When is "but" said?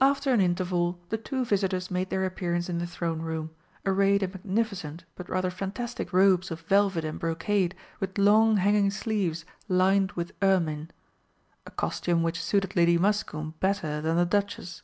5.16-5.28